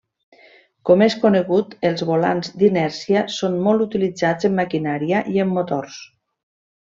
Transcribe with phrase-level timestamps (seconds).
[0.89, 6.01] Com és conegut els volants d'inèrcia són molt utilitzats en maquinària i en motors.